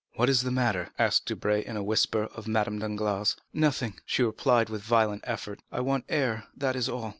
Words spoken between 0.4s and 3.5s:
the matter?" asked Debray, in a whisper, of Madame Danglars.